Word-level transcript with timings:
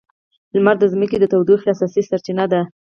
لمر 0.55 0.75
د 0.79 0.83
ځمکې 0.93 1.17
د 1.19 1.25
تودوخې 1.31 1.67
اساسي 1.73 2.01
سرچینه 2.09 2.45
ده. 2.51 2.61